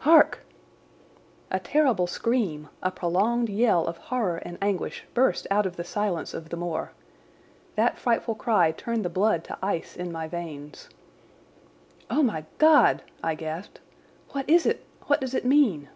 Hark!" 0.00 0.40
A 1.52 1.60
terrible 1.60 2.08
scream—a 2.08 2.90
prolonged 2.90 3.48
yell 3.48 3.86
of 3.86 3.96
horror 3.98 4.38
and 4.38 4.58
anguish—burst 4.60 5.46
out 5.48 5.64
of 5.64 5.76
the 5.76 5.84
silence 5.84 6.34
of 6.34 6.48
the 6.48 6.56
moor. 6.56 6.90
That 7.76 7.96
frightful 7.96 8.34
cry 8.34 8.72
turned 8.72 9.04
the 9.04 9.08
blood 9.08 9.44
to 9.44 9.56
ice 9.62 9.94
in 9.96 10.10
my 10.10 10.26
veins. 10.26 10.88
"Oh, 12.10 12.24
my 12.24 12.46
God!" 12.58 13.02
I 13.22 13.36
gasped. 13.36 13.78
"What 14.30 14.50
is 14.50 14.66
it? 14.66 14.84
What 15.06 15.20
does 15.20 15.34
it 15.34 15.44
mean?" 15.44 15.88